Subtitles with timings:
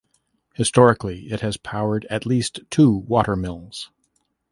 [0.55, 3.91] Historically is has powered at least two watermills.